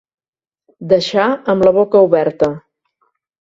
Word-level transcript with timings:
Deixar 0.93 1.25
amb 1.55 1.67
la 1.69 1.75
boca 1.77 2.03
oberta. 2.09 2.51